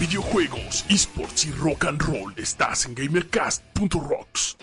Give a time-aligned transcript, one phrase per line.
[0.00, 4.56] videojuegos, esports y rock and roll, estás en gamercast.rocks.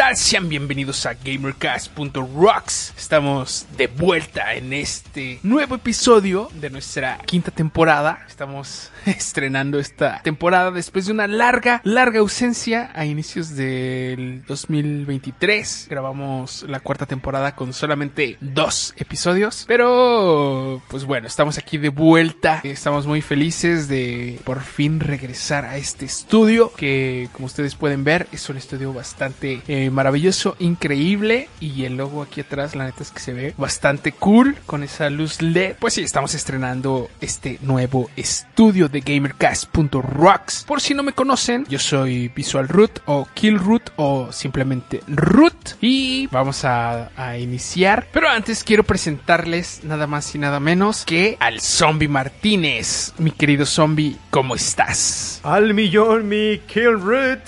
[0.00, 0.16] tal?
[0.16, 2.94] Sean bienvenidos a GamerCast.rocks.
[2.96, 8.24] Estamos de vuelta en este nuevo episodio de nuestra quinta temporada.
[8.26, 15.88] Estamos estrenando esta temporada después de una larga, larga ausencia a inicios del 2023.
[15.90, 19.66] Grabamos la cuarta temporada con solamente dos episodios.
[19.68, 22.62] Pero, pues bueno, estamos aquí de vuelta.
[22.64, 28.28] Estamos muy felices de por fin regresar a este estudio que, como ustedes pueden ver,
[28.32, 31.48] es un estudio bastante eh, maravilloso, increíble.
[31.60, 35.10] Y el logo aquí atrás, la neta es que se ve bastante cool con esa
[35.10, 35.76] luz LED.
[35.78, 40.64] Pues sí, estamos estrenando este nuevo estudio de gamercast.rocks.
[40.66, 45.76] Por si no me conocen, yo soy Visual Root o Kill Root o simplemente Root.
[45.80, 48.08] Y vamos a, iniciar.
[48.12, 53.12] Pero antes quiero presentarles nada más y nada menos que al Zombie Martínez.
[53.18, 55.40] Mi querido Zombie, ¿cómo estás?
[55.42, 57.40] Al millón, mi Kill Root.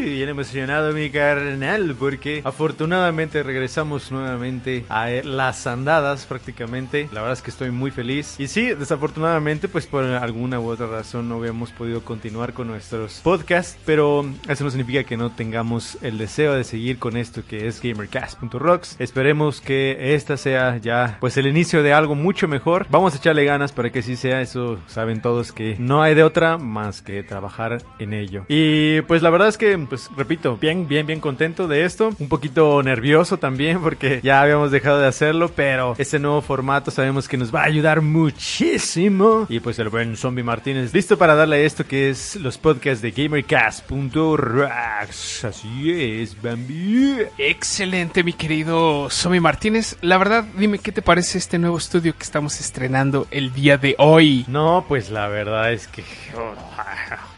[0.00, 7.08] Bien emocionado, mi carnal, porque afortunadamente regresamos nuevamente a las andadas prácticamente.
[7.12, 8.36] La verdad es que estoy muy feliz.
[8.38, 13.20] Y sí, desafortunadamente, pues por alguna u otra razón no habíamos podido continuar con nuestros
[13.20, 17.66] podcasts, pero eso no significa que no tengamos el deseo de seguir con esto que
[17.66, 18.96] es gamercast.rocks.
[18.98, 22.86] Esperemos que esta sea ya pues el inicio de algo mucho mejor.
[22.90, 26.22] Vamos a echarle ganas para que sí sea, eso saben todos que no hay de
[26.22, 28.44] otra más que trabajar en ello.
[28.48, 32.14] Y pues la verdad es que, pues repito, bien, bien, bien contento de esto.
[32.18, 37.28] Un poquito nervioso también porque ya habíamos dejado de hacerlo, pero este nuevo formato sabemos
[37.28, 39.44] que nos va a ayudar muchísimo.
[39.50, 43.10] Y pues el buen Zombie Martínez listo para darle esto que es los podcasts de
[43.10, 45.44] GamerCast.rocks.
[45.44, 47.18] Así es, Bambi.
[47.36, 49.96] Excelente, mi querido Zombie Martínez.
[50.00, 53.96] La verdad, dime qué te parece este nuevo estudio que estamos estrenando el día de
[53.98, 54.44] hoy.
[54.46, 56.04] No, pues la verdad es que...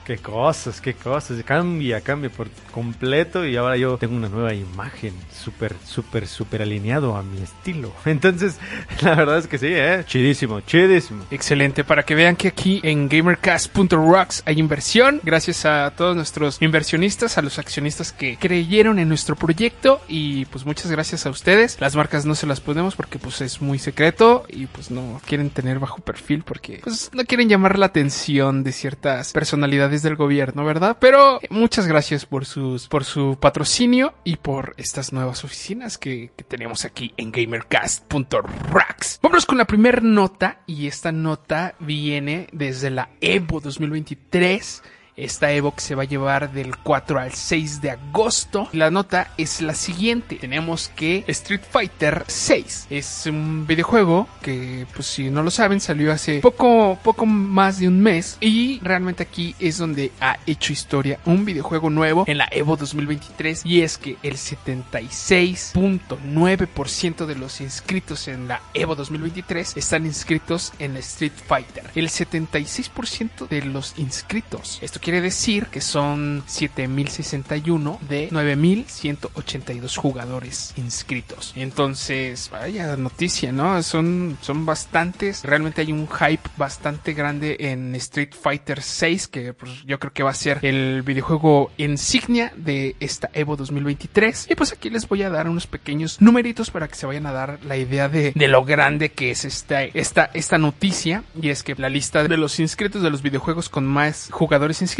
[0.04, 1.42] Qué cosas, qué cosas.
[1.44, 7.14] Cambia, cambia por completo y ahora yo tengo una nueva imagen súper, súper, súper alineado
[7.14, 7.92] a mi estilo.
[8.04, 8.58] Entonces,
[9.00, 10.02] la verdad es que sí, ¿eh?
[10.04, 11.24] Chidísimo, chidísimo.
[11.30, 15.20] Excelente, para que vean que aquí en GamerCast.rocks hay inversión.
[15.22, 20.66] Gracias a todos nuestros inversionistas, a los accionistas que creyeron en nuestro proyecto y pues
[20.66, 21.80] muchas gracias a ustedes.
[21.80, 25.50] Las marcas no se las podemos porque pues es muy secreto y pues no quieren
[25.50, 30.64] tener bajo perfil porque pues no quieren llamar la atención de ciertas personalidades del gobierno,
[30.64, 30.96] ¿verdad?
[30.98, 36.44] Pero muchas gracias por sus por su patrocinio y por estas nuevas oficinas que, que
[36.44, 39.20] tenemos aquí en gamercast.rocks.
[39.22, 44.82] Vámonos con la primera nota y esta nota viene desde la Evo 2023
[45.16, 48.68] esta Evo que se va a llevar del 4 al 6 de agosto.
[48.72, 50.36] La nota es la siguiente.
[50.36, 56.12] Tenemos que Street Fighter 6 es un videojuego que, pues si no lo saben, salió
[56.12, 58.38] hace poco, poco más de un mes.
[58.40, 63.66] Y realmente aquí es donde ha hecho historia un videojuego nuevo en la Evo 2023.
[63.66, 70.96] Y es que el 76.9% de los inscritos en la Evo 2023 están inscritos en
[70.98, 71.84] Street Fighter.
[71.94, 74.78] El 76% de los inscritos.
[75.02, 81.52] Quiere decir que son 7061 de 9182 jugadores inscritos.
[81.56, 83.82] Entonces, vaya noticia, ¿no?
[83.82, 85.42] Son, son bastantes.
[85.44, 90.22] Realmente hay un hype bastante grande en Street Fighter 6, que pues, yo creo que
[90.22, 94.46] va a ser el videojuego insignia de esta Evo 2023.
[94.50, 97.32] Y pues aquí les voy a dar unos pequeños numeritos para que se vayan a
[97.32, 101.24] dar la idea de, de lo grande que es esta, esta, esta noticia.
[101.40, 104.91] Y es que la lista de los inscritos de los videojuegos con más jugadores inscritos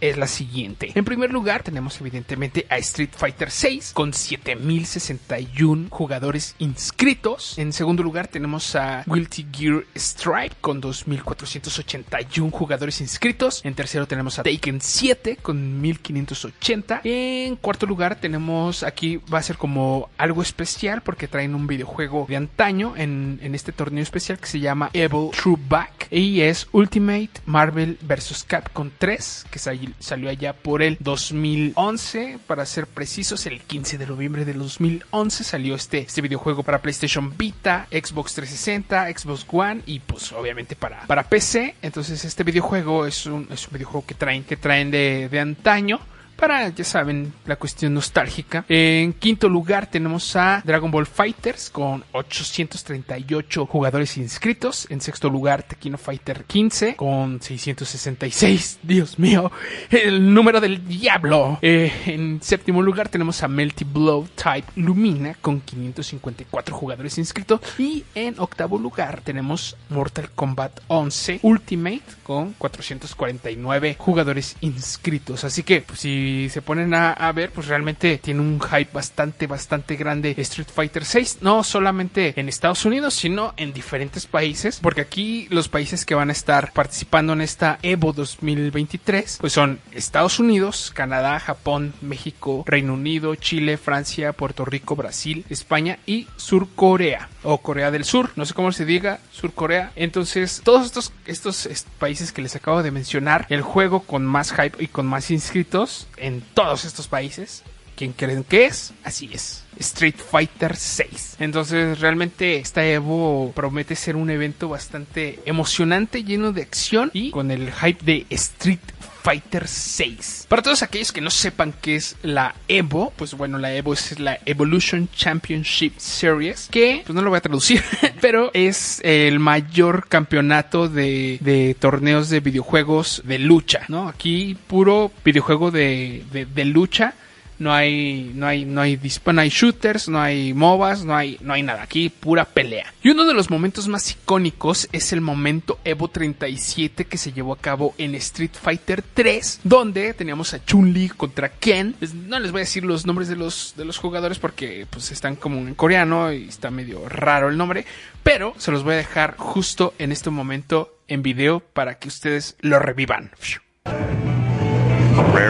[0.00, 0.92] es la siguiente.
[0.94, 7.58] En primer lugar tenemos evidentemente a Street Fighter 6 con 7061 jugadores inscritos.
[7.58, 13.60] En segundo lugar tenemos a Guilty Gear Stripe con 2481 jugadores inscritos.
[13.64, 17.00] En tercero tenemos a Taken 7 con 1580.
[17.04, 22.26] En cuarto lugar tenemos aquí va a ser como algo especial porque traen un videojuego
[22.28, 26.68] de antaño en, en este torneo especial que se llama Evil True Back y es
[26.72, 28.44] Ultimate Marvel vs.
[28.46, 34.44] Capcom 3 que salió allá por el 2011 para ser precisos el 15 de noviembre
[34.44, 40.32] del 2011 salió este, este videojuego para PlayStation Vita Xbox 360 Xbox One y pues
[40.32, 44.56] obviamente para, para PC entonces este videojuego es un, es un videojuego que traen que
[44.56, 46.00] traen de, de antaño
[46.40, 48.64] para, ya saben, la cuestión nostálgica.
[48.66, 54.86] En quinto lugar tenemos a Dragon Ball Fighters con 838 jugadores inscritos.
[54.90, 58.80] En sexto lugar, Tequino Fighter 15 con 666.
[58.82, 59.52] Dios mío,
[59.90, 61.58] el número del diablo.
[61.60, 67.60] Eh, en séptimo lugar tenemos a Melty Blow Type Lumina con 554 jugadores inscritos.
[67.78, 75.44] Y en octavo lugar tenemos Mortal Kombat 11 Ultimate con 449 jugadores inscritos.
[75.44, 79.46] Así que pues, si se ponen a, a, ver, pues realmente tiene un hype bastante,
[79.46, 81.38] bastante grande Street Fighter 6.
[81.40, 84.80] No solamente en Estados Unidos, sino en diferentes países.
[84.82, 89.80] Porque aquí los países que van a estar participando en esta Evo 2023, pues son
[89.92, 96.68] Estados Unidos, Canadá, Japón, México, Reino Unido, Chile, Francia, Puerto Rico, Brasil, España y Sur
[96.74, 97.28] Corea.
[97.42, 99.92] O Corea del Sur, no sé cómo se diga, Sur Corea.
[99.96, 101.68] Entonces, todos estos, estos
[101.98, 106.06] países que les acabo de mencionar, el juego con más hype y con más inscritos
[106.20, 107.62] en todos estos países.
[108.00, 108.94] ¿Quién creen que es?
[109.04, 109.62] Así es.
[109.78, 111.36] Street Fighter 6.
[111.38, 117.50] Entonces realmente esta Evo promete ser un evento bastante emocionante, lleno de acción y con
[117.50, 118.80] el hype de Street
[119.22, 120.46] Fighter 6.
[120.48, 124.18] Para todos aquellos que no sepan qué es la Evo, pues bueno, la Evo es
[124.18, 127.82] la Evolution Championship Series, que pues no lo voy a traducir,
[128.22, 134.08] pero es el mayor campeonato de, de, torneos de videojuegos de lucha, ¿no?
[134.08, 137.14] Aquí puro videojuego de, de, de lucha
[137.60, 141.52] no hay, no hay, no hay, no hay shooters, no hay MOBAs, no hay, no
[141.52, 141.82] hay nada.
[141.82, 142.92] Aquí pura pelea.
[143.02, 147.52] Y uno de los momentos más icónicos es el momento Evo 37 que se llevó
[147.52, 151.94] a cabo en Street Fighter 3, donde teníamos a Chun-Li contra Ken.
[152.26, 155.36] No les voy a decir los nombres de los, de los jugadores porque pues están
[155.36, 157.84] como en coreano y está medio raro el nombre,
[158.22, 162.56] pero se los voy a dejar justo en este momento en video para que ustedes
[162.60, 163.32] lo revivan.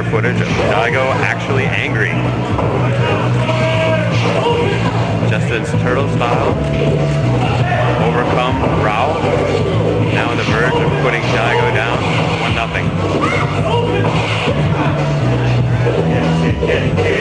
[0.02, 2.10] prior footage of Daigo actually angry.
[5.28, 6.50] Justin's turtle style
[8.08, 9.20] overcome Rao.
[10.12, 11.98] Now on the verge of putting Daigo down
[16.70, 17.19] 1-0.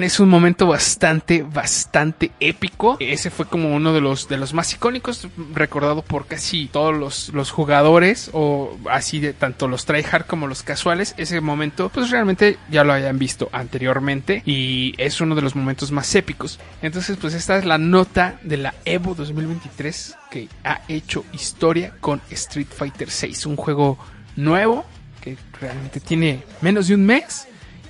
[0.00, 2.96] es un momento bastante, bastante épico.
[2.98, 7.28] Ese fue como uno de los, de los más icónicos, recordado por casi todos los,
[7.34, 11.14] los jugadores o así de tanto los tryhard como los casuales.
[11.18, 15.92] Ese momento, pues realmente ya lo hayan visto anteriormente y es uno de los momentos
[15.92, 16.58] más épicos.
[16.80, 22.22] Entonces, pues esta es la nota de la Evo 2023 que ha hecho historia con
[22.30, 23.98] Street Fighter 6, un juego
[24.36, 24.86] nuevo
[25.20, 27.46] que realmente tiene menos de un mes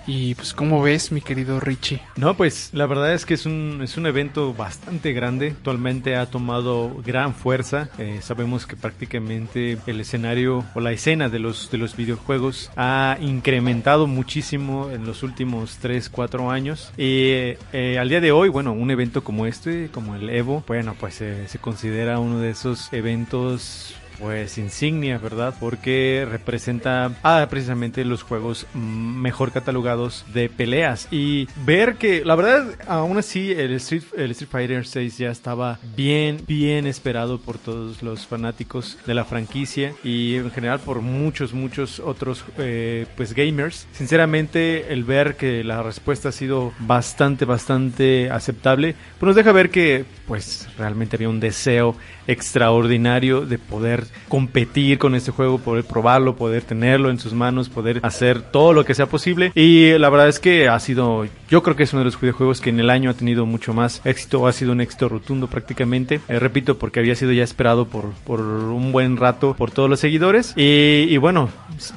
[0.06, 2.00] y pues, ¿cómo ves, mi querido Richie?
[2.16, 5.48] No, pues la verdad es que es un, es un evento bastante grande.
[5.50, 7.88] Actualmente ha tomado gran fuerza.
[7.98, 13.16] Eh, sabemos que prácticamente el escenario o la escena de los, de los videojuegos ha
[13.20, 16.92] incrementado muchísimo en los últimos 3, 4 años.
[16.96, 20.94] Y eh, al día de hoy, bueno, un evento como este, como el Evo, bueno,
[20.98, 25.52] pues eh, se considera uno de esos eventos pues insignia, ¿verdad?
[25.58, 31.08] Porque representa ah, precisamente los juegos mejor catalogados de peleas.
[31.10, 35.80] Y ver que, la verdad, aún así, el Street, el Street Fighter 6 ya estaba
[35.96, 41.52] bien, bien esperado por todos los fanáticos de la franquicia y en general por muchos,
[41.52, 43.88] muchos otros, eh, pues, gamers.
[43.90, 49.70] Sinceramente, el ver que la respuesta ha sido bastante, bastante aceptable, pues nos deja ver
[49.70, 51.96] que, pues, realmente había un deseo
[52.28, 58.00] extraordinario de poder competir con este juego, poder probarlo, poder tenerlo en sus manos, poder
[58.02, 59.52] hacer todo lo que sea posible.
[59.54, 62.62] Y la verdad es que ha sido, yo creo que es uno de los videojuegos
[62.62, 66.18] que en el año ha tenido mucho más éxito, ha sido un éxito rotundo prácticamente.
[66.26, 70.00] Eh, repito, porque había sido ya esperado por, por un buen rato por todos los
[70.00, 70.54] seguidores.
[70.56, 71.50] Y, bueno,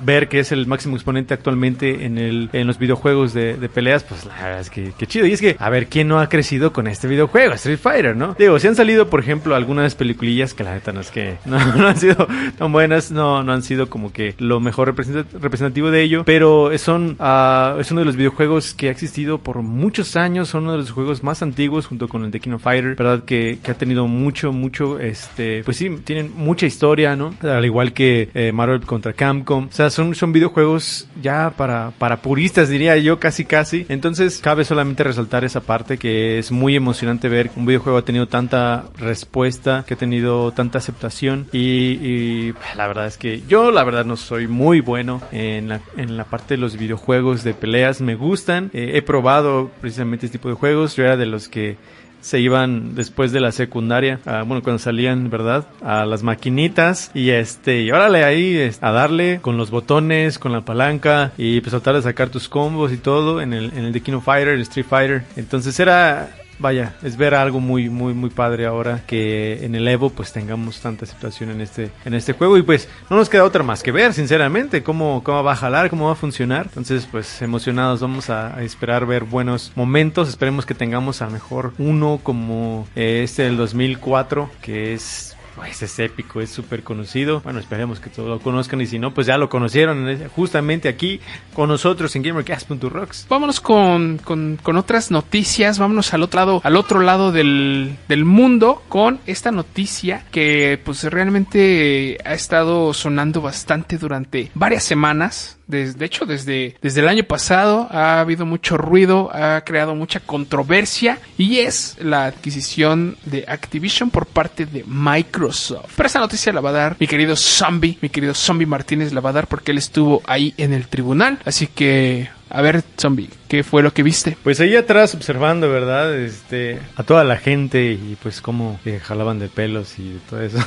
[0.03, 4.25] ver que es el máximo exponente actualmente en, el, en los videojuegos de, peleas, pues
[4.25, 5.25] la verdad es que, chido.
[5.25, 7.53] Y es que, a ver, ¿quién no ha crecido con este videojuego?
[7.53, 8.35] Street Fighter, ¿no?
[8.37, 11.55] Digo, si han salido, por ejemplo, algunas películas que la neta no es que no,
[11.57, 16.23] han sido tan buenas, no, no han sido como que lo mejor representativo de ello,
[16.25, 20.63] pero son, uh, es uno de los videojuegos que ha existido por muchos años, son
[20.63, 23.23] uno de los juegos más antiguos junto con el de King of Fighter, ¿verdad?
[23.25, 27.35] Que, que ha tenido mucho, mucho, este, pues sí, tienen mucha historia, ¿no?
[27.43, 29.65] Al igual que eh, Marvel contra Capcom.
[29.65, 33.85] O sea, son, son videojuegos ya para, para puristas, diría yo, casi, casi.
[33.87, 38.03] Entonces, cabe solamente resaltar esa parte que es muy emocionante ver que un videojuego ha
[38.03, 43.69] tenido tanta respuesta, que ha tenido tanta aceptación y, y la verdad es que yo,
[43.69, 47.53] la verdad, no soy muy bueno en la, en la parte de los videojuegos de
[47.53, 48.01] peleas.
[48.01, 48.71] Me gustan.
[48.73, 49.34] Eh, he probado
[49.81, 50.95] precisamente este tipo de juegos.
[50.95, 51.77] Yo era de los que
[52.25, 55.67] se iban después de la secundaria, ah, bueno, cuando salían, ¿verdad?
[55.83, 60.61] A las maquinitas y este, y órale ahí a darle con los botones, con la
[60.61, 64.01] palanca y pues tratar de sacar tus combos y todo en el, en el de
[64.01, 65.23] King of Fighter, el Street Fighter.
[65.35, 70.09] Entonces era, vaya, es ver algo muy, muy, muy padre ahora que en el Evo
[70.09, 73.63] pues tengamos tanta aceptación en este, en este juego y pues no nos queda otra
[73.63, 76.65] más que ver, sinceramente, cómo, cómo va a jalar, cómo va a funcionar.
[76.67, 81.73] Entonces pues emocionados vamos a, esperar ver buenos momentos, esperemos que tengamos a lo mejor
[81.77, 87.41] uno como eh, este del 2004 que es pues es épico, es súper conocido.
[87.41, 91.21] Bueno, esperemos que todos lo conozcan y si no, pues ya lo conocieron justamente aquí
[91.53, 93.27] con nosotros en GamerCast.rocks.
[93.29, 98.25] Vámonos con, con, con otras noticias, vámonos al otro lado, al otro lado del, del
[98.25, 105.57] mundo con esta noticia que pues realmente ha estado sonando bastante durante varias semanas.
[105.67, 111.19] De hecho, desde, desde el año pasado ha habido mucho ruido, ha creado mucha controversia
[111.37, 115.91] y es la adquisición de Activision por parte de Microsoft.
[115.95, 119.21] Pero esta noticia la va a dar mi querido Zombie, mi querido Zombie Martínez la
[119.21, 121.39] va a dar porque él estuvo ahí en el tribunal.
[121.45, 124.37] Así que, a ver, Zombie, ¿qué fue lo que viste?
[124.41, 126.17] Pues ahí atrás observando, ¿verdad?
[126.17, 130.59] Este, a toda la gente y pues cómo eh, jalaban de pelos y todo eso.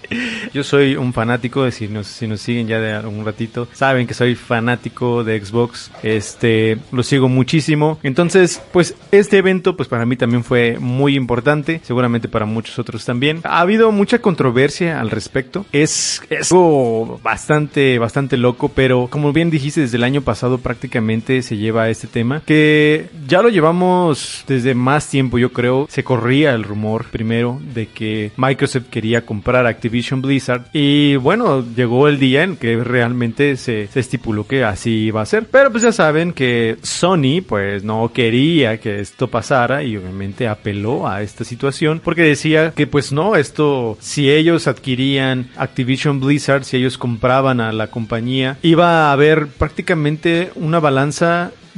[0.52, 4.08] Yo soy un fanático, de si nos, si nos siguen ya de un ratito, saben
[4.08, 5.92] que soy fanático de Xbox.
[6.02, 8.00] Este, lo sigo muchísimo.
[8.02, 13.04] Entonces, pues este evento, pues para mí también fue muy importante, seguramente para muchos otros
[13.04, 13.42] también.
[13.44, 15.66] Ha habido mucha controversia al respecto.
[15.70, 21.27] Es, es algo bastante, bastante loco, pero como bien dijiste, desde el año pasado prácticamente
[21.28, 25.86] se lleva este tema, que ya lo llevamos desde más tiempo, yo creo.
[25.90, 32.08] Se corría el rumor primero de que Microsoft quería comprar Activision Blizzard y bueno, llegó
[32.08, 35.46] el día en que realmente se, se estipuló que así iba a ser.
[35.50, 41.08] Pero pues ya saben que Sony pues no quería que esto pasara y obviamente apeló
[41.08, 46.76] a esta situación porque decía que pues no, esto si ellos adquirían Activision Blizzard, si
[46.76, 51.17] ellos compraban a la compañía, iba a haber prácticamente una balanza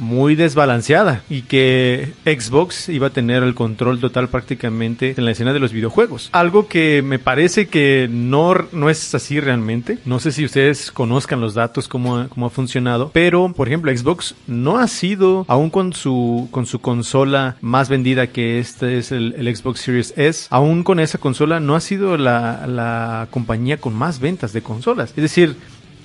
[0.01, 5.53] muy desbalanceada y que Xbox iba a tener el control total prácticamente en la escena
[5.53, 6.29] de los videojuegos.
[6.31, 9.99] Algo que me parece que no, no es así realmente.
[10.05, 14.35] No sé si ustedes conozcan los datos, cómo, cómo ha funcionado, pero por ejemplo Xbox
[14.47, 19.35] no ha sido, aún con su, con su consola más vendida que este es el,
[19.37, 23.93] el Xbox Series S, aún con esa consola no ha sido la, la compañía con
[23.93, 25.11] más ventas de consolas.
[25.11, 25.55] Es decir,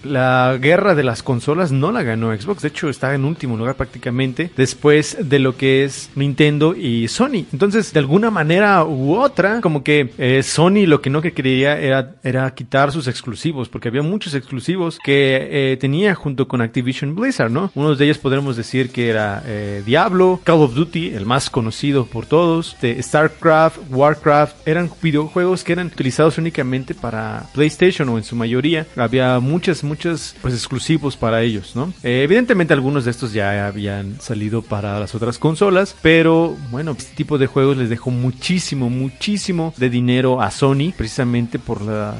[0.06, 3.74] la guerra de las consolas no la ganó Xbox, de hecho está en último lugar
[3.74, 7.46] prácticamente después de lo que es Nintendo y Sony.
[7.52, 11.78] Entonces, de alguna manera u otra, como que eh, Sony lo que no que quería
[11.78, 17.50] era, quitar sus exclusivos, porque había muchos exclusivos que eh, tenía junto con Activision Blizzard,
[17.50, 17.70] ¿no?
[17.74, 22.06] Uno de ellos podremos decir que era eh, Diablo, Call of Duty, el más conocido
[22.06, 28.24] por todos, de StarCraft, Warcraft, eran videojuegos que eran utilizados únicamente para PlayStation o en
[28.24, 28.86] su mayoría.
[28.96, 31.90] Había muchas, muchos pues exclusivos para ellos, ¿no?
[32.02, 37.14] Eh, evidentemente algunos de estos ya habían salido para las otras consolas, pero bueno, este
[37.14, 42.14] tipo de juegos les dejó muchísimo, muchísimo de dinero a Sony, precisamente por la,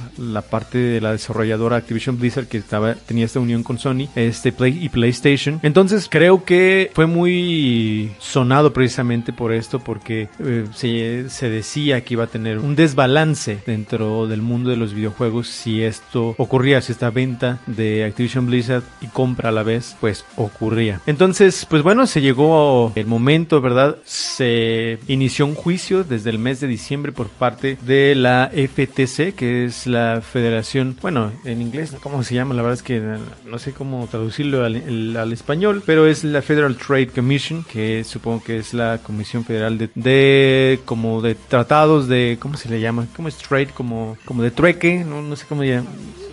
[0.49, 4.79] parte de la desarrolladora Activision Blizzard que estaba, tenía esta unión con Sony, este Play
[4.83, 5.61] y PlayStation.
[5.63, 12.15] Entonces creo que fue muy sonado precisamente por esto, porque eh, se, se decía que
[12.15, 16.93] iba a tener un desbalance dentro del mundo de los videojuegos si esto ocurría, si
[16.93, 21.01] esta venta de Activision Blizzard y compra a la vez, pues ocurría.
[21.07, 23.97] Entonces, pues bueno, se llegó el momento, ¿verdad?
[24.05, 29.65] Se inició un juicio desde el mes de diciembre por parte de la FTC, que
[29.65, 32.55] es la Federación, bueno, en inglés, ¿cómo se llama?
[32.55, 33.03] La verdad es que
[33.45, 38.59] no sé cómo traducirlo al, español, pero es la Federal Trade Commission, que supongo que
[38.59, 43.07] es la Comisión Federal de, de como de tratados de, ¿cómo se le llama?
[43.15, 43.69] ¿Cómo es trade?
[43.75, 45.87] Como, como de trueque, no, no sé cómo llama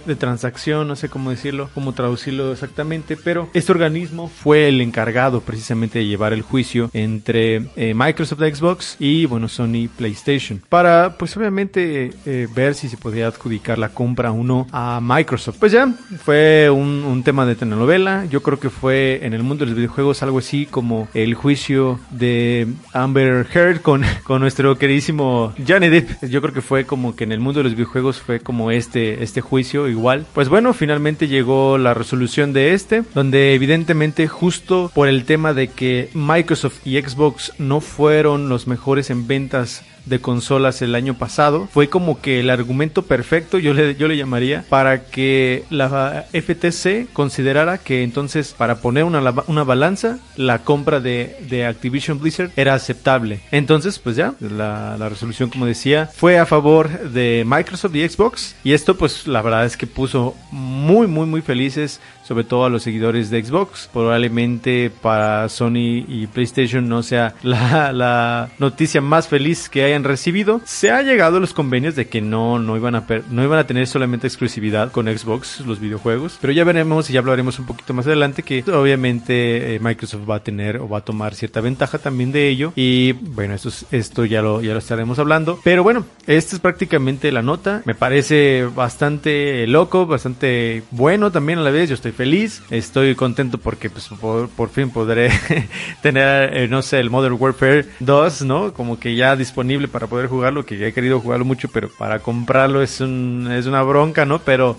[0.06, 5.42] de transacción, no sé cómo decirlo, cómo traducirlo exactamente, pero este organismo fue el encargado
[5.42, 11.36] precisamente de llevar el juicio entre eh, Microsoft Xbox y bueno Sony PlayStation para pues
[11.38, 15.58] obviamente eh, ver si se podía adjudicar la compra o no a Microsoft.
[15.60, 15.94] Pues ya
[16.24, 19.76] fue un, un tema de telenovela, yo creo que fue en el mundo de los
[19.76, 26.26] videojuegos algo así como el juicio de Amber Heard con, con nuestro queridísimo Johnny Depp.
[26.26, 29.24] Yo creo que fue como que en el mundo de los videojuegos fue como este,
[29.24, 30.26] este juicio igual.
[30.34, 35.70] Pues bueno, finalmente llegó la resolución de este, donde evidentemente justo por el tema de
[35.70, 41.68] que Microsoft y Xbox no fueron los mejores en ventas de consolas el año pasado.
[41.72, 47.12] Fue como que el argumento perfecto, yo le, yo le llamaría, para que la FTC
[47.14, 52.74] considerara que entonces para poner una, una balanza, la compra de, de, Activision Blizzard era
[52.74, 53.40] aceptable.
[53.52, 58.56] Entonces, pues ya, la, la, resolución, como decía, fue a favor de Microsoft y Xbox.
[58.64, 62.70] Y esto, pues la verdad es que puso muy, muy, muy felices sobre todo a
[62.70, 63.90] los seguidores de Xbox.
[63.92, 70.62] Probablemente para Sony y PlayStation no sea la, noticia más feliz que hayan recibido.
[70.66, 73.68] Se ha llegado a los convenios de que no, no, iban a no iban a
[73.68, 77.94] tener solamente exclusividad con Xbox los videojuegos, pero ya veremos y ya hablaremos un poquito
[77.94, 81.98] más adelante que obviamente eh, Microsoft va a tener o va a tomar cierta ventaja
[81.98, 85.60] también de ello y bueno, esto, esto ya, lo, ya lo estaremos hablando.
[85.64, 87.82] Pero bueno, esta es prácticamente la nota.
[87.86, 91.90] Me parece bastante loco, bastante bueno también a la vez.
[91.90, 95.30] Yo estoy feliz, estoy contento porque pues, por, por fin podré
[96.02, 98.74] tener, eh, no sé, el Modern Warfare 2, ¿no?
[98.74, 102.20] Como que ya disponible para poder jugarlo, que ya he querido jugarlo mucho, pero para
[102.20, 104.40] comprarlo es, un, es una bronca, ¿no?
[104.40, 104.78] Pero,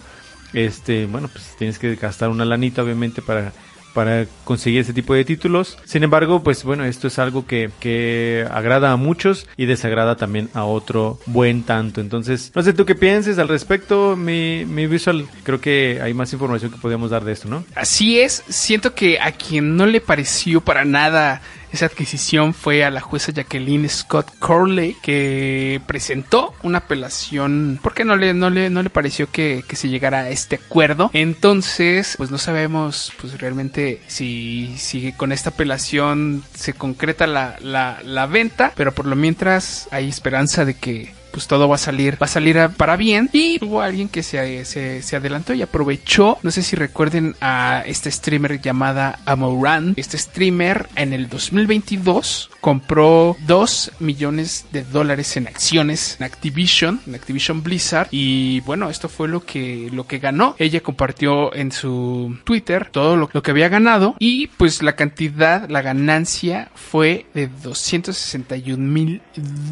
[0.53, 3.53] este, bueno, pues tienes que gastar una lanita, obviamente, para
[3.95, 5.79] para conseguir ese tipo de títulos.
[5.85, 10.51] Sin embargo, pues bueno, esto es algo que, que agrada a muchos y desagrada también
[10.53, 12.01] a otro buen tanto.
[12.01, 15.27] Entonces, no sé tú qué pienses al respecto, mi, mi visual.
[15.45, 17.65] Creo que hay más información que podríamos dar de esto, ¿no?
[17.75, 21.41] Así es, siento que a quien no le pareció para nada
[21.75, 28.16] esa adquisición fue a la jueza Jacqueline Scott Corley que presentó una apelación porque no
[28.16, 31.11] le, no le, no le pareció que, que se llegara a este acuerdo.
[31.12, 38.00] Entonces, pues no sabemos pues realmente si, si con esta apelación se concreta la, la,
[38.04, 42.14] la venta, pero por lo mientras hay esperanza de que pues todo va a salir,
[42.23, 43.29] va a salir para bien.
[43.33, 46.38] Y hubo alguien que se, se, se, adelantó y aprovechó.
[46.45, 49.95] No sé si recuerden a este streamer llamada Amoran.
[49.97, 57.17] Este streamer en el 2022 compró 2 millones de dólares en acciones en Activision, en
[57.17, 58.07] Activision Blizzard.
[58.12, 60.55] Y bueno, esto fue lo que, lo que ganó.
[60.61, 64.14] Ella compartió en su Twitter todo lo, lo que había ganado.
[64.21, 69.21] Y pues la cantidad, la ganancia fue de 261 mil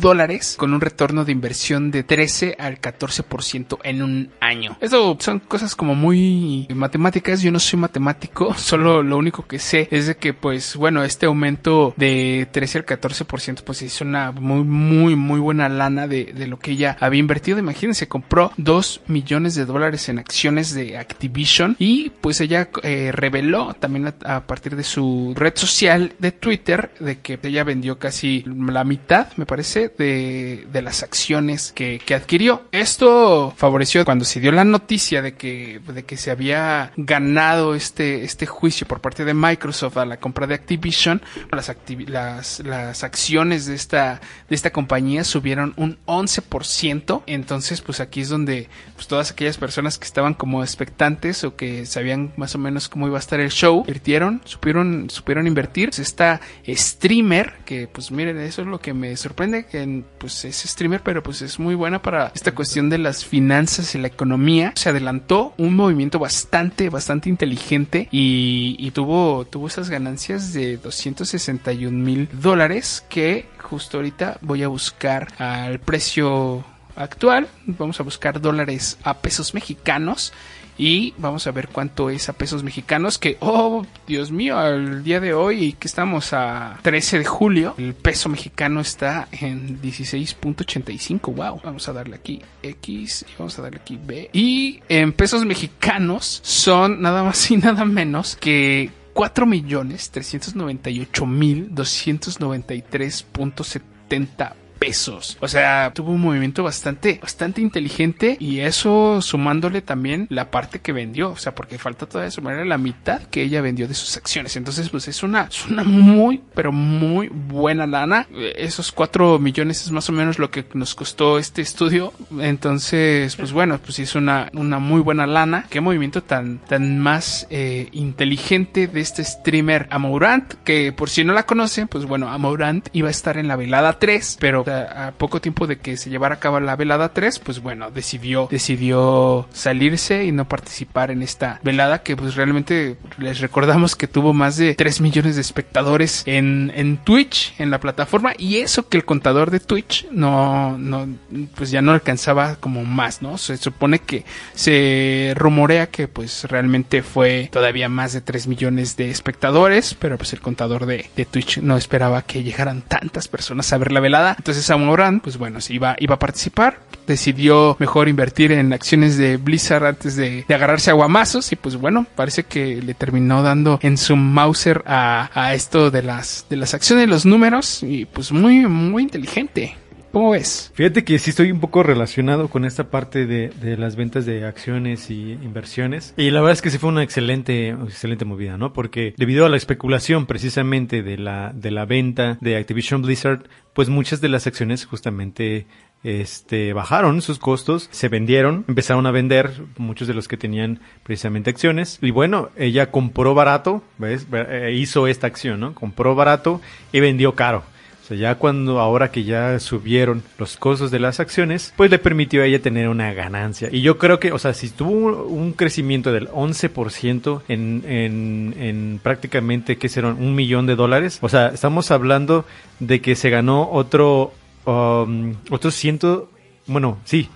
[0.01, 1.52] dólares con un retorno de inversión
[1.91, 4.77] de 13 al 14% en un año.
[4.81, 7.43] Eso son cosas como muy matemáticas.
[7.43, 11.27] Yo no soy matemático, solo lo único que sé es de que, pues, bueno, este
[11.27, 16.59] aumento de 13 al 14% pues es una muy, muy, muy buena lana de, lo
[16.59, 17.59] que ella había invertido.
[17.59, 23.75] Imagínense, compró 2 millones de dólares en acciones de Activision y pues ella eh, reveló
[23.75, 28.85] también a, partir de su red social de Twitter de que ella vendió casi la
[28.85, 31.42] mitad, me parece, de las acciones
[31.75, 32.63] que, adquirió.
[32.73, 38.25] Esto favoreció cuando se dio la noticia de que, de que se había ganado este,
[38.25, 41.23] este juicio por parte de Microsoft a la compra de Activision.
[41.51, 47.23] Las, acti las, las acciones de esta, de esta compañía subieron un 11%.
[47.27, 51.87] Entonces, pues aquí es donde pues, todas aquellas personas que estaban como expectantes o que
[51.87, 55.91] sabían más o menos cómo iba a estar el show, invirtieron, supieron, supieron invertir.
[55.91, 60.57] Pues esta streamer, que pues miren, eso es lo que me sorprende, que pues es
[60.57, 64.73] streamer, pero pues es muy buena para esta cuestión de las finanzas y la economía.
[64.77, 71.97] Se adelantó un movimiento bastante, bastante inteligente y, y tuvo, tuvo esas ganancias de 261
[71.97, 76.65] mil dólares que justo ahorita voy a buscar al precio
[76.97, 77.49] actual.
[77.67, 80.33] Vamos a buscar dólares a pesos mexicanos
[80.79, 85.21] y vamos a ver cuánto es a pesos mexicanos que oh Dios mío al día
[85.21, 91.61] de hoy que estamos a 13 de julio el peso mexicano está en 16.85 wow.
[91.63, 94.31] Vamos a darle aquí X y vamos a darle aquí B.
[94.33, 101.75] Y en pesos mexicanos son nada más y nada menos que 4 millones 398 mil
[101.75, 105.37] 293.70 pesos.
[105.41, 110.93] O sea, tuvo un movimiento bastante, bastante inteligente y eso sumándole también la parte que
[110.93, 111.31] vendió.
[111.31, 114.57] O sea, porque falta todavía sumar la mitad que ella vendió de sus acciones.
[114.57, 118.27] Entonces, pues es una, es una muy, pero muy buena lana.
[118.57, 122.13] Esos 4 millones es más o menos lo que nos costó este estudio.
[122.41, 125.67] Entonces, pues bueno, pues es una, una muy buena lana.
[125.71, 131.35] Qué movimiento tan, tan más eh, inteligente de este streamer Amourant, que por si no
[131.35, 135.41] la conocen, pues bueno, Amourant iba a estar en la velada 3, pero a, poco
[135.41, 140.25] tiempo de que se llevara a cabo la velada 3, pues bueno, decidió, decidió salirse
[140.25, 144.75] y no participar en esta velada que pues realmente les recordamos que tuvo más de
[144.75, 149.51] 3 millones de espectadores en, en Twitch, en la plataforma, y eso que el contador
[149.51, 151.07] de Twitch no, no,
[151.55, 153.39] pues ya no alcanzaba como más, ¿no?
[153.39, 159.11] Se supone que se rumorea que pues realmente fue todavía más de 3 millones de
[159.11, 163.79] espectadores, pero pues el contador de, de Twitch no esperaba que llegaran tantas personas a
[163.79, 164.35] ver la velada.
[164.39, 169.87] Entonces Amoran, pues bueno, iba, iba a participar, decidió mejor invertir en acciones de Blizzard
[169.87, 173.97] antes de, de agarrarse a guamazos y pues bueno, parece que le terminó dando en
[173.97, 178.67] su Mauser a, a esto de las, de las acciones, los números y pues muy,
[178.67, 179.77] muy inteligente.
[180.13, 180.71] ¿Cómo ves?
[180.75, 185.09] Fíjate que sí estoy un poco relacionado con esta parte de, las ventas de acciones
[185.11, 186.13] y inversiones.
[186.19, 188.75] Y la verdad es que sí fue una excelente, excelente movida, ¿no?
[188.75, 193.89] Porque debido a la especulación precisamente de la, de la venta de Activision Blizzard, pues
[193.89, 195.67] muchas de las acciones justamente
[196.05, 201.49] este, bajaron sus costos, se vendieron, empezaron a vender muchos de los que tenían precisamente
[201.49, 201.99] acciones.
[202.03, 204.27] Y bueno, ella compró barato, ¿ves?
[204.75, 205.75] Hizo esta acción, ¿no?
[205.75, 206.61] Compró barato
[206.93, 207.65] y vendió caro.
[208.13, 212.43] Sea, ya cuando ahora que ya subieron los costos de las acciones, pues le permitió
[212.43, 213.69] a ella tener una ganancia.
[213.73, 219.01] Y yo creo que, o sea, si tuvo un crecimiento del 11% en, en, en
[219.03, 220.17] prácticamente, ¿qué serán?
[220.23, 221.19] Un millón de dólares.
[221.23, 222.45] O sea, estamos hablando
[222.81, 224.33] de que se ganó otro,
[224.65, 225.35] um,
[225.71, 226.31] ciento,
[226.67, 227.29] bueno, sí,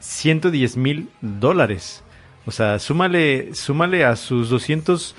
[0.00, 2.02] 110 mil dólares.
[2.46, 5.14] O sea, súmale, súmale a sus 200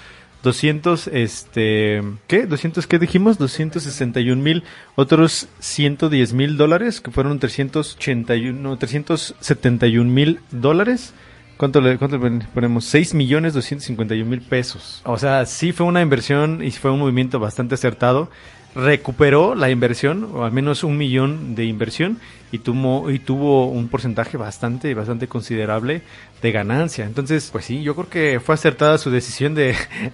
[0.46, 2.46] 200, este, ¿qué?
[2.46, 3.38] 200, ¿qué dijimos?
[3.40, 4.64] 261 mil,
[4.96, 11.14] otros 110 mil dólares, que fueron 381, no, 371 mil dólares.
[11.58, 12.86] ¿Cuánto le, ¿Cuánto le ponemos?
[12.86, 15.02] 6 millones 251 mil pesos.
[15.06, 18.30] O sea, sí fue una inversión y fue un movimiento bastante acertado.
[18.76, 22.20] Recuperó la inversión, o al menos un millón de inversión,
[22.52, 26.02] y tuvo, y tuvo un porcentaje bastante, bastante considerable
[26.42, 27.06] de ganancia.
[27.06, 29.76] Entonces, pues sí, yo creo que fue acertada su decisión de,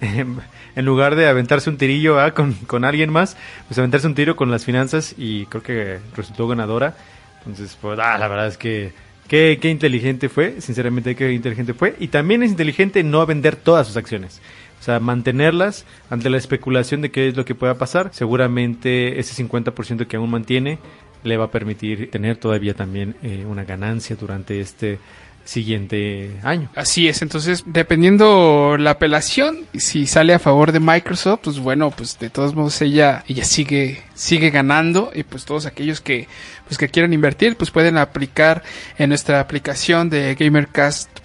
[0.76, 2.32] en lugar de aventarse un tirillo ¿ah?
[2.34, 6.46] con, con alguien más, pues aventarse un tiro con las finanzas y creo que resultó
[6.46, 6.96] ganadora.
[7.38, 8.92] Entonces, pues, ah, la verdad es que
[9.28, 11.96] Qué, qué, inteligente fue, sinceramente qué inteligente fue.
[11.98, 14.42] Y también es inteligente no vender todas sus acciones.
[14.82, 18.10] O sea, mantenerlas ante la especulación de qué es lo que pueda pasar.
[18.12, 20.80] Seguramente ese 50% que aún mantiene
[21.22, 24.98] le va a permitir tener todavía también eh, una ganancia durante este
[25.44, 26.68] siguiente año.
[26.74, 32.18] Así es, entonces dependiendo la apelación, si sale a favor de Microsoft, pues bueno, pues
[32.18, 36.26] de todos modos ella ella sigue sigue ganando y pues todos aquellos que
[36.66, 38.64] pues que quieran invertir, pues pueden aplicar
[38.98, 40.34] en nuestra aplicación de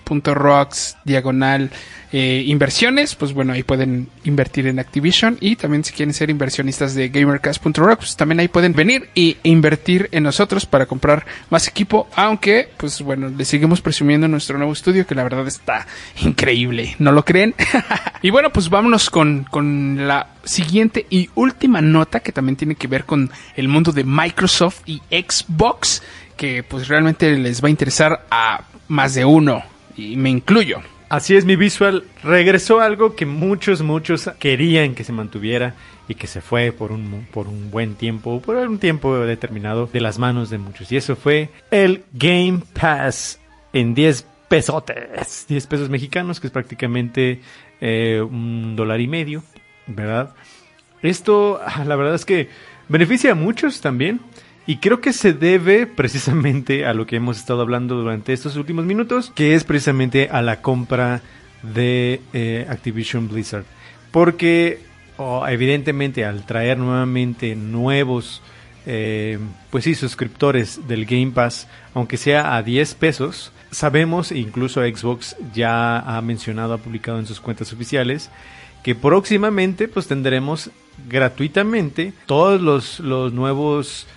[0.08, 1.70] gamercast.rocks diagonal
[2.14, 5.38] eh, inversiones, pues bueno, ahí pueden invertir en Activision.
[5.42, 10.08] Y también si quieren ser inversionistas de gamercast.rock, pues también ahí pueden venir e invertir
[10.12, 15.06] en nosotros para comprar más equipo, aunque pues bueno, les seguimos presumiendo nuestro nuevo estudio
[15.06, 15.86] que la verdad está
[16.22, 17.54] increíble, ¿no lo creen?
[18.22, 22.88] y bueno, pues vámonos con, con la siguiente y última nota que también tiene que
[22.88, 26.02] ver con el mundo de Microsoft y Xbox,
[26.38, 30.82] que pues realmente les va a interesar a más de uno y me incluyo.
[31.10, 32.04] Así es, mi visual.
[32.24, 35.74] Regresó algo que muchos, muchos querían que se mantuviera
[36.08, 40.02] y que se fue por un, por un buen tiempo, por un tiempo determinado, de
[40.02, 40.92] las manos de muchos.
[40.92, 43.40] Y eso fue el Game Pass
[43.74, 47.42] en 10 pesotes, 10 pesos mexicanos, que es prácticamente
[47.80, 49.44] eh, un dólar y medio,
[49.88, 50.34] ¿verdad?
[51.02, 52.50] Esto, la verdad es que
[52.90, 54.20] beneficia a muchos también.
[54.68, 58.84] Y creo que se debe precisamente a lo que hemos estado hablando durante estos últimos
[58.84, 61.22] minutos, que es precisamente a la compra
[61.64, 63.64] de eh, Activision Blizzard.
[64.12, 64.82] Porque
[65.16, 68.42] oh, evidentemente al traer nuevamente nuevos,
[68.86, 75.38] eh, pues sí, suscriptores del Game Pass, aunque sea a 10 pesos, sabemos, incluso Xbox
[75.54, 78.30] ya ha mencionado, ha publicado en sus cuentas oficiales,
[78.84, 80.72] que próximamente pues tendremos
[81.10, 84.08] gratuitamente todos los, los nuevos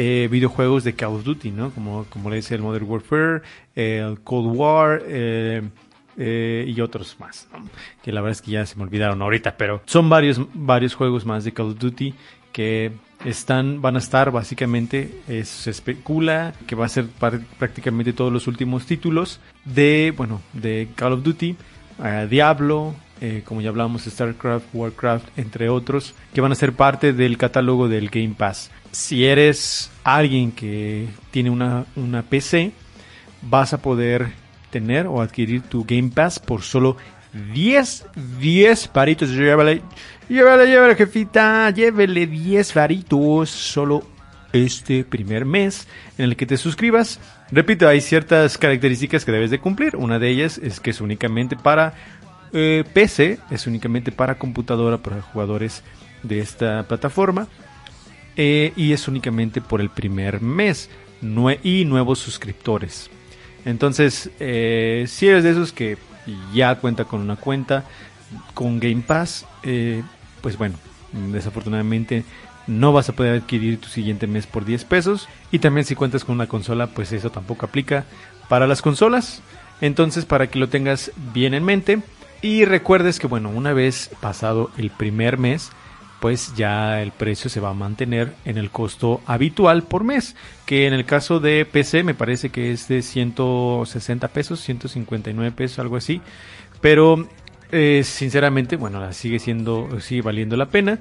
[0.00, 1.70] eh, videojuegos de Call of Duty, ¿no?
[1.70, 3.42] Como, como le dice el Modern Warfare,
[3.74, 5.60] el Cold War eh,
[6.16, 7.48] eh, y otros más,
[8.00, 11.26] que la verdad es que ya se me olvidaron ahorita, pero son varios, varios juegos
[11.26, 12.14] más de Call of Duty
[12.52, 12.92] que
[13.24, 17.06] están, van a estar básicamente, se especula que va a ser
[17.58, 21.56] prácticamente todos los últimos títulos de, bueno, de Call of Duty,
[22.30, 27.36] Diablo, eh, como ya hablábamos, StarCraft, Warcraft, entre otros, que van a ser parte del
[27.36, 28.70] catálogo del Game Pass.
[28.90, 32.72] Si eres alguien que tiene una, una PC,
[33.42, 34.32] vas a poder
[34.70, 36.96] tener o adquirir tu Game Pass por solo
[37.54, 38.06] 10,
[38.40, 39.30] 10 paritos.
[39.30, 39.82] Llévale,
[40.28, 44.04] llévale, llévale, jefita, llévele 10 varitos solo
[44.52, 47.20] este primer mes en el que te suscribas.
[47.50, 49.96] Repito, hay ciertas características que debes de cumplir.
[49.96, 51.94] Una de ellas es que es únicamente para
[52.52, 55.82] eh, PC, es únicamente para computadora, para jugadores
[56.22, 57.48] de esta plataforma.
[58.36, 60.90] Eh, y es únicamente por el primer mes
[61.64, 63.10] y nuevos suscriptores.
[63.64, 65.98] Entonces, eh, si eres de esos que
[66.54, 67.84] ya cuenta con una cuenta
[68.54, 69.44] con Game Pass,
[70.40, 70.76] pues bueno,
[71.32, 72.24] desafortunadamente
[72.68, 75.28] no vas a poder adquirir tu siguiente mes por 10 pesos.
[75.50, 78.04] Y también si cuentas con una consola, pues eso tampoco aplica
[78.48, 79.42] para las consolas.
[79.80, 82.02] Entonces, para que lo tengas bien en mente.
[82.40, 85.70] Y recuerdes que, bueno, una vez pasado el primer mes,
[86.20, 90.86] pues ya el precio se va a mantener en el costo habitual por mes, que
[90.86, 95.96] en el caso de PC me parece que es de 160 pesos, 159 pesos, algo
[95.96, 96.20] así,
[96.80, 97.28] pero
[97.70, 100.98] eh, sinceramente, bueno, sigue siendo, sigue valiendo la pena.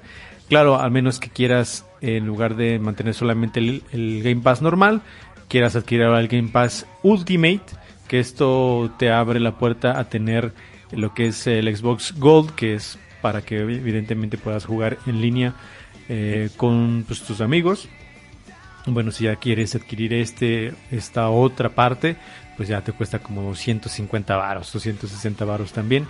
[0.49, 5.01] Claro, al menos que quieras, en lugar de mantener solamente el, el Game Pass normal,
[5.49, 7.63] quieras adquirir el Game Pass Ultimate,
[8.07, 10.53] que esto te abre la puerta a tener
[10.91, 15.53] lo que es el Xbox Gold, que es para que evidentemente puedas jugar en línea
[16.09, 17.89] eh, con pues, tus amigos.
[18.85, 22.15] Bueno, si ya quieres adquirir este, esta otra parte,
[22.55, 26.07] pues ya te cuesta como 250 varos, 260 varos también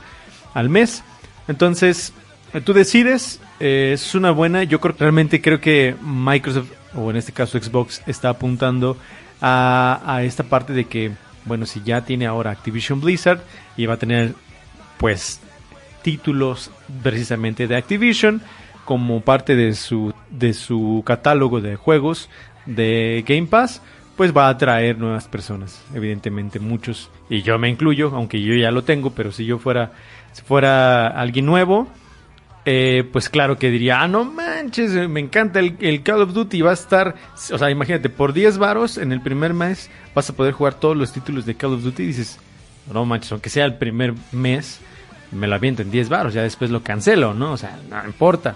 [0.54, 1.04] al mes.
[1.48, 2.14] Entonces,
[2.54, 7.18] eh, tú decides, eh, es una buena, yo creo, realmente creo que Microsoft, o en
[7.18, 8.98] este caso Xbox, está apuntando
[9.42, 11.12] a, a esta parte de que,
[11.46, 13.42] bueno, si ya tiene ahora Activision Blizzard
[13.76, 14.36] y va a tener
[14.98, 15.40] pues
[16.02, 16.72] títulos
[17.04, 18.42] precisamente de Activision
[18.86, 22.30] como parte de su, de su catálogo de juegos
[22.66, 23.82] de Game Pass,
[24.16, 28.72] pues va a atraer nuevas personas, evidentemente muchos, y yo me incluyo, aunque yo ya
[28.72, 29.92] lo tengo, pero si yo fuera,
[30.32, 31.88] si fuera alguien nuevo,
[32.66, 36.72] eh, pues claro que diría, ah, no manches, me encanta el, Call of Duty, va
[36.72, 37.16] a estar,
[37.52, 40.98] o sea, imagínate, por 10 varos en el primer mes vas a poder jugar todos
[40.98, 42.40] los títulos de Call of Duty y dices,
[42.94, 44.80] no manches, aunque sea el primer mes,
[45.32, 47.54] me lo aviento en 10 baros, ya después lo cancelo, ¿no?
[47.54, 48.56] O sea, no importa.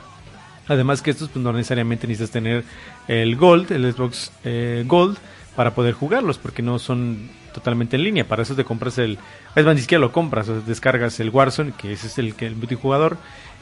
[0.67, 2.63] Además que estos pues, no necesariamente necesitas tener
[3.07, 5.17] el Gold, el Xbox eh, Gold,
[5.55, 8.25] para poder jugarlos, porque no son totalmente en línea.
[8.25, 9.17] Para eso te compras el...
[9.55, 12.55] Es más, ni siquiera lo compras, o descargas el Warzone, que ese es el, el
[12.55, 13.17] multijugador,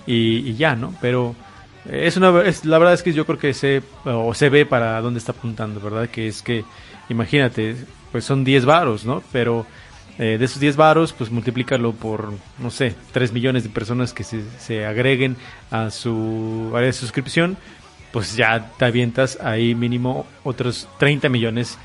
[0.06, 0.94] y, ya, ¿no?
[1.02, 1.36] Pero
[1.90, 5.00] es una es, la verdad es que yo creo que se o se ve para
[5.02, 6.10] dónde está apuntando, ¿verdad?
[6.10, 6.64] Que es que
[7.10, 7.76] imagínate,
[8.12, 9.24] pues son 10 varos, ¿no?
[9.32, 9.66] Pero
[10.20, 14.26] eh, de esos 10 varos, pues multiplícalo por, no sé, 3 millones de personas que
[14.26, 15.38] se, se agreguen
[15.72, 17.58] a su área de suscripción,
[18.12, 21.78] pues ya te avientas ahí mínimo otros 30 millones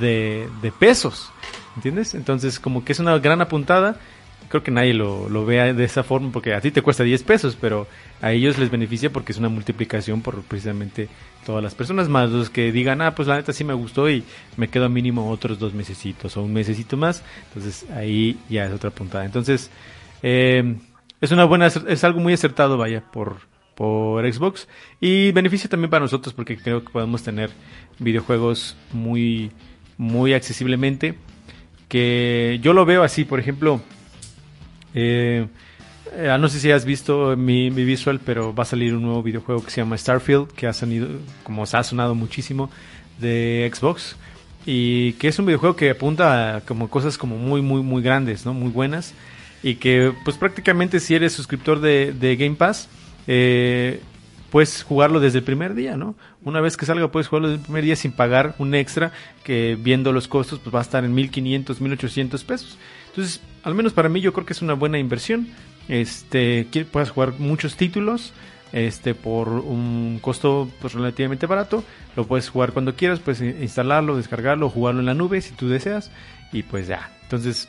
[0.00, 1.30] de, de pesos.
[1.76, 2.14] ¿Entiendes?
[2.14, 4.00] Entonces, como que es una gran apuntada
[4.48, 7.22] creo que nadie lo, lo vea de esa forma porque a ti te cuesta 10
[7.22, 7.86] pesos, pero
[8.20, 11.08] a ellos les beneficia porque es una multiplicación por precisamente
[11.44, 14.24] todas las personas, más los que digan, ah, pues la neta sí me gustó y
[14.56, 18.90] me quedo mínimo otros dos mesecitos o un mesecito más, entonces ahí ya es otra
[18.90, 19.24] puntada.
[19.24, 19.70] Entonces,
[20.22, 20.76] eh,
[21.20, 23.38] es una buena, es algo muy acertado, vaya, por,
[23.74, 24.68] por Xbox
[25.00, 27.50] y beneficia también para nosotros porque creo que podemos tener
[27.98, 29.50] videojuegos muy,
[29.96, 31.14] muy accesiblemente
[31.88, 33.80] que yo lo veo así, por ejemplo,
[34.94, 35.46] eh,
[36.12, 39.62] eh, no sé si has visto mi, visual, pero va a salir un nuevo videojuego
[39.64, 41.08] que se llama Starfield, que ha sonido,
[41.42, 42.70] como se ha sonado muchísimo
[43.18, 44.16] de Xbox.
[44.66, 48.44] Y que es un videojuego que apunta a como cosas como muy, muy, muy grandes,
[48.44, 48.52] ¿no?
[48.52, 49.14] Muy buenas.
[49.62, 52.88] Y que pues prácticamente si eres suscriptor de, Game Pass,
[53.26, 54.00] eh,
[54.50, 56.14] puedes jugarlo desde el primer día, ¿no?
[56.44, 59.76] Una vez que salga puedes jugarlo desde el primer día sin pagar un extra que
[59.80, 62.78] viendo los costos pues va a estar en 1500, 1800 pesos.
[63.18, 65.48] Entonces, al menos para mí yo creo que es una buena inversión.
[65.88, 68.32] Este, puedes jugar muchos títulos
[68.70, 71.82] este por un costo pues, relativamente barato.
[72.14, 76.12] Lo puedes jugar cuando quieras, puedes instalarlo, descargarlo, jugarlo en la nube si tú deseas
[76.52, 77.10] y pues ya.
[77.24, 77.68] Entonces,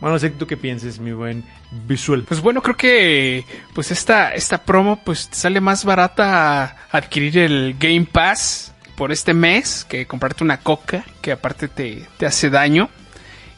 [0.00, 1.44] bueno, no sé tú qué pienses, mi buen
[1.86, 2.24] visual.
[2.26, 8.06] Pues bueno, creo que pues esta, esta promo pues sale más barata adquirir el Game
[8.10, 12.88] Pass por este mes que comprarte una coca que aparte te, te hace daño.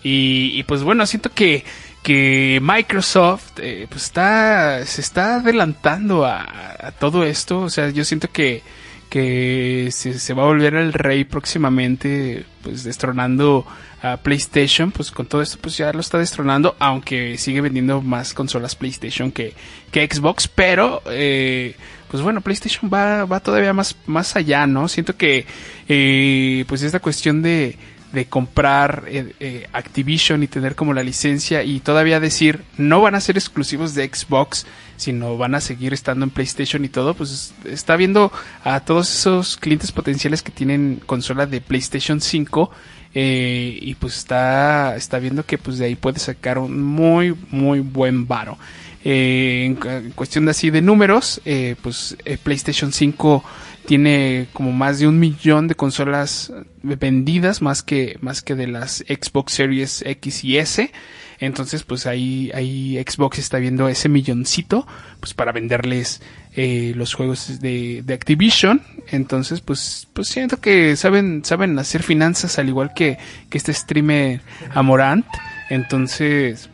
[0.03, 1.65] Y, pues bueno, siento que,
[2.03, 7.61] que Microsoft eh, pues está, se está adelantando a, todo esto.
[7.61, 8.63] O sea, yo siento que,
[9.09, 13.67] que se, se va a volver el rey próximamente, pues destronando
[14.03, 18.33] a PlayStation, pues con todo esto pues ya lo está destronando, aunque sigue vendiendo más
[18.33, 19.55] consolas PlayStation que,
[19.91, 21.77] que Xbox, pero eh,
[22.11, 24.89] pues bueno, PlayStation va, va todavía más, más allá, ¿no?
[24.89, 25.47] Siento que
[25.89, 27.77] eh, pues esta cuestión de,
[28.13, 33.15] de comprar eh, eh, Activision y tener como la licencia y todavía decir no van
[33.15, 37.55] a ser exclusivos de Xbox, sino van a seguir estando en PlayStation y todo, pues
[37.65, 38.33] está viendo
[38.65, 42.71] a todos esos clientes potenciales que tienen consola de PlayStation 5
[43.15, 47.81] eh, y pues está, está viendo que pues de ahí puede sacar un muy, muy
[47.81, 48.59] buen varo.
[49.03, 51.41] En, en cuestión de así de números,
[51.81, 53.43] pues PlayStation 5
[53.91, 58.99] tiene como más de un millón de consolas vendidas, más que, más que de las
[59.09, 60.93] Xbox Series X y S.
[61.41, 64.87] Entonces, pues ahí, ahí Xbox está viendo ese milloncito,
[65.19, 66.23] pues para venderles
[66.55, 68.81] eh, los juegos de, de Activision.
[69.09, 74.41] Entonces, pues, pues siento que saben, saben hacer finanzas al igual que, que este streamer
[74.73, 75.27] Amorant.
[75.69, 76.71] Entonces,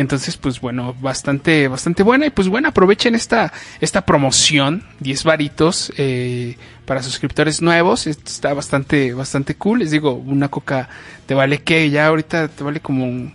[0.00, 2.26] entonces, pues bueno, bastante, bastante buena.
[2.26, 8.06] Y pues bueno, aprovechen esta, esta promoción, 10 varitos, eh, para suscriptores nuevos.
[8.06, 9.80] Esto está bastante, bastante cool.
[9.80, 10.88] Les digo, una coca
[11.26, 13.32] te vale que ya ahorita te vale como,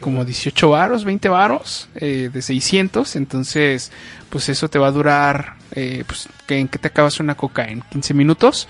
[0.00, 3.16] como 18 varos, 20 varos, eh, de 600.
[3.16, 3.90] Entonces,
[4.28, 7.64] pues eso te va a durar, eh, pues, ¿en qué te acabas una coca?
[7.64, 8.68] En 15 minutos.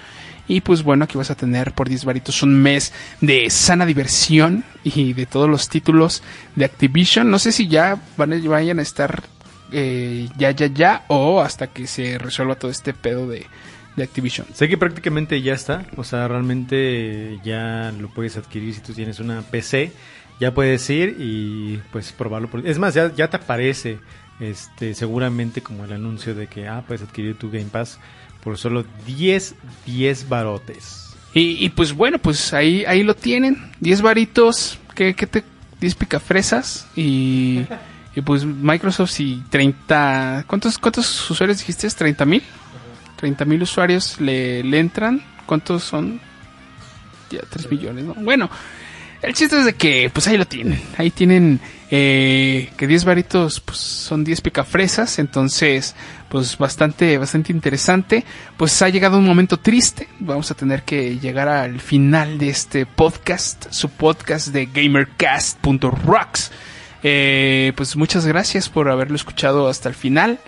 [0.48, 4.64] Y pues bueno, aquí vas a tener por 10 varitos un mes de sana diversión
[4.85, 6.22] y de todos los títulos
[6.57, 7.31] de Activision.
[7.31, 9.22] No sé si ya van a, vayan a estar
[9.70, 13.46] eh, ya, ya, ya o hasta que se resuelva todo este pedo de,
[13.96, 14.46] de Activision.
[14.52, 19.20] Sé que prácticamente ya está, o sea, realmente ya lo puedes adquirir si tú tienes
[19.20, 19.92] una PC,
[20.40, 22.48] ya puedes ir y pues probarlo.
[22.50, 23.98] por- Es más, ya, ya te aparece
[24.40, 27.98] este seguramente como el anuncio de que ah, puedes adquirir tu Game Pass
[28.42, 29.55] por solo 10
[29.87, 31.14] 10 barotes.
[31.35, 33.72] Y, y pues bueno, pues ahí, ahí lo tienen.
[33.81, 35.44] 10 varitos, que, que te
[35.81, 37.64] 10 picafresas y,
[38.14, 40.44] y pues Microsoft y 30...
[40.46, 41.88] ¿Cuántos, cuántos usuarios dijiste?
[41.88, 42.42] ¿30 mil?
[43.16, 45.22] 30 mil usuarios le, le entran.
[45.46, 46.20] ¿Cuántos son?
[47.31, 48.14] Ya 3 millones, ¿no?
[48.14, 48.48] Bueno,
[49.22, 50.80] el chiste es de que pues ahí lo tienen.
[50.98, 55.18] Ahí tienen eh, que 10 varitos pues son 10 picafresas.
[55.18, 55.94] Entonces
[56.28, 58.24] pues bastante, bastante interesante.
[58.56, 60.08] Pues ha llegado un momento triste.
[60.18, 66.50] Vamos a tener que llegar al final de este podcast, su podcast de gamercast.rocks.
[67.04, 70.38] Eh, pues muchas gracias por haberlo escuchado hasta el final.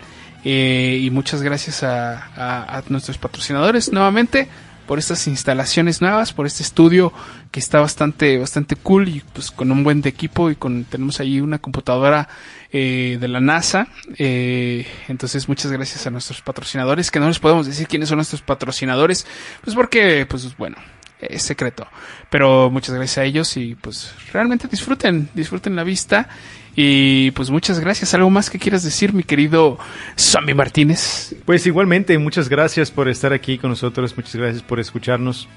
[0.43, 4.47] Eh, y muchas gracias a, a- a nuestros patrocinadores nuevamente
[4.87, 7.11] por estas instalaciones nuevas, por este estudio
[7.51, 11.39] que está bastante, bastante cool y pues con un buen equipo y con tenemos ahí
[11.39, 12.27] una computadora
[12.71, 13.87] eh, de la NASA.
[14.17, 18.41] Eh, entonces muchas gracias a nuestros patrocinadores, que no les podemos decir quiénes son nuestros
[18.41, 19.25] patrocinadores,
[19.63, 20.77] pues porque, pues bueno,
[21.19, 21.87] es secreto.
[22.29, 26.29] Pero muchas gracias a ellos y pues realmente disfruten, disfruten la vista.
[26.75, 28.13] Y pues muchas gracias.
[28.13, 29.77] ¿Algo más que quieras decir, mi querido
[30.17, 31.33] Zombie Martínez?
[31.45, 35.47] Pues igualmente, muchas gracias por estar aquí con nosotros, muchas gracias por escucharnos.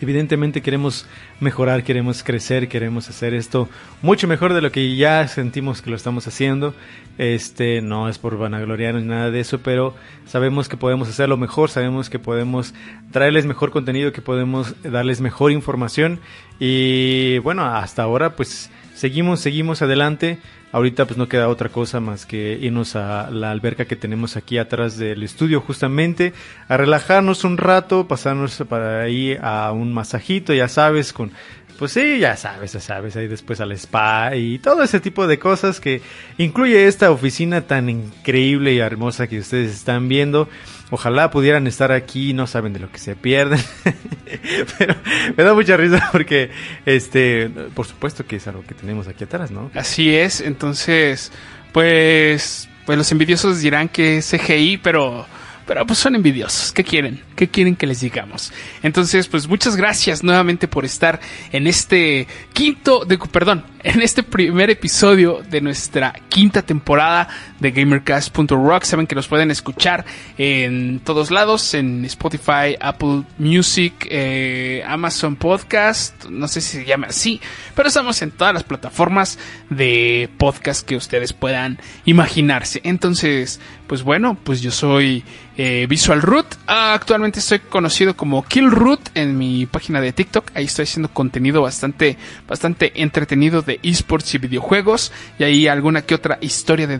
[0.00, 1.06] Evidentemente queremos
[1.40, 3.68] mejorar, queremos crecer, queremos hacer esto
[4.02, 6.74] mucho mejor de lo que ya sentimos que lo estamos haciendo.
[7.16, 9.94] Este no es por vanagloriarnos ni nada de eso, pero
[10.26, 12.74] sabemos que podemos hacerlo mejor, sabemos que podemos
[13.10, 16.20] traerles mejor contenido, que podemos darles mejor información
[16.60, 20.38] y bueno, hasta ahora pues seguimos, seguimos adelante.
[20.76, 24.58] Ahorita pues no queda otra cosa más que irnos a la alberca que tenemos aquí
[24.58, 26.34] atrás del estudio justamente,
[26.68, 31.32] a relajarnos un rato, pasarnos para ahí a un masajito, ya sabes, con
[31.78, 35.38] pues sí, ya sabes, ya sabes, ahí después al spa y todo ese tipo de
[35.38, 36.02] cosas que
[36.38, 40.48] incluye esta oficina tan increíble y hermosa que ustedes están viendo.
[40.90, 43.58] Ojalá pudieran estar aquí, no saben de lo que se pierden.
[44.78, 44.94] Pero
[45.36, 46.50] me da mucha risa porque,
[46.84, 49.70] este, por supuesto que es algo que tenemos aquí atrás, ¿no?
[49.74, 51.32] Así es, entonces,
[51.72, 55.26] pues, pues los envidiosos dirán que es CGI, pero,
[55.66, 56.72] pero pues son envidiosos.
[56.72, 57.22] ¿Qué quieren?
[57.34, 58.52] ¿Qué quieren que les digamos?
[58.82, 61.20] Entonces, pues muchas gracias nuevamente por estar
[61.52, 67.28] en este quinto, de, perdón, en este primer episodio de nuestra quinta temporada
[67.60, 68.84] de GamerCast.rock.
[68.84, 70.04] Saben que los pueden escuchar
[70.38, 77.08] en todos lados, en Spotify, Apple Music, eh, Amazon Podcast, no sé si se llama
[77.08, 77.40] así,
[77.74, 79.38] pero estamos en todas las plataformas
[79.70, 82.80] de podcast que ustedes puedan imaginarse.
[82.84, 85.24] Entonces, pues bueno, pues yo soy
[85.56, 86.46] eh, Visual Root.
[86.66, 90.50] Ah, actualmente estoy conocido como Killroot en mi página de TikTok.
[90.54, 92.16] Ahí estoy haciendo contenido bastante,
[92.48, 95.12] bastante entretenido de esports y videojuegos.
[95.38, 96.98] Y ahí alguna que otra historia de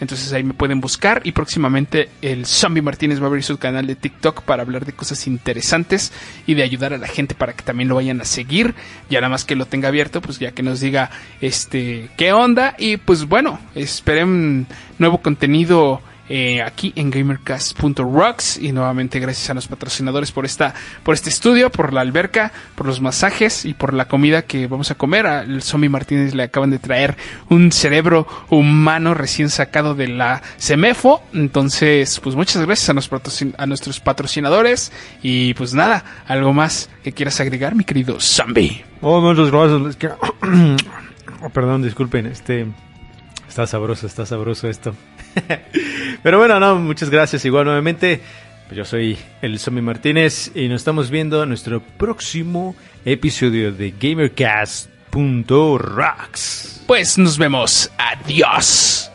[0.00, 1.20] Entonces ahí me pueden buscar.
[1.24, 4.92] Y próximamente el Zombie Martínez va a abrir su canal de TikTok para hablar de
[4.92, 6.12] cosas interesantes
[6.46, 8.74] y de ayudar a la gente para que también lo vayan a seguir.
[9.10, 11.10] Ya nada más que lo tenga abierto, pues ya que nos diga
[11.40, 12.74] este qué onda.
[12.78, 14.66] Y pues bueno, esperen
[14.98, 21.14] nuevo contenido eh, aquí en gamercast.rocks y nuevamente gracias a los patrocinadores por esta por
[21.14, 24.96] este estudio, por la alberca, por los masajes y por la comida que vamos a
[24.96, 25.26] comer.
[25.26, 27.16] Al Somi Martínez le acaban de traer
[27.48, 31.22] un cerebro humano recién sacado de la Semefo.
[31.32, 37.74] Entonces, pues muchas gracias a, nuestros patrocinadores y pues nada, algo más que quieras agregar,
[37.74, 38.84] mi querido Zombie.
[39.00, 39.96] Oh, muchas gracias.
[41.42, 42.66] Oh, perdón, disculpen, este...
[43.46, 44.94] Está sabroso, está sabroso esto.
[46.22, 48.22] Pero bueno, no, muchas gracias igual nuevamente.
[48.72, 52.74] Yo soy el Zombie Martínez y nos estamos viendo en nuestro próximo
[53.04, 56.84] episodio de GamerCast.rocks.
[56.86, 57.90] Pues nos vemos.
[57.96, 59.10] Adiós.